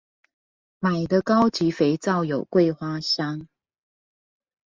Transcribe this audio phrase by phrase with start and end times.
[0.79, 3.47] 買的高級肥皂有桂花香